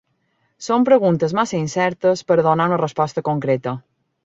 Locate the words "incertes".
1.59-2.25